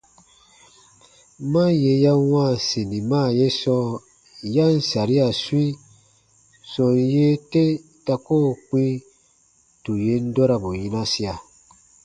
[1.51, 3.89] Ma yè ya wãa sinima ye sɔɔ
[4.55, 5.67] ya ǹ saria swĩi,
[6.71, 7.63] sɔm yee te
[8.05, 8.85] ta koo kpĩ
[9.83, 11.33] tù yen dɔrabu yinasia.